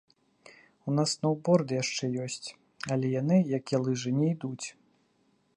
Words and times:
У 0.91 0.93
нас 0.99 1.13
сноўборды 1.17 1.71
яшчэ 1.83 2.05
ёсць, 2.25 2.47
але 2.97 3.15
яны, 3.21 3.37
як 3.57 3.65
і 3.77 3.81
лыжы 3.85 4.17
не 4.21 4.27
ідуць. 4.35 4.67